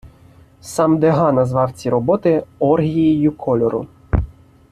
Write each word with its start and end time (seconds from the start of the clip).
Сам 0.61 0.99
Дега 0.99 1.31
назвав 1.31 1.71
ці 1.73 1.89
роботи 1.89 2.43
оргією 2.59 3.31
кольору. 3.31 3.87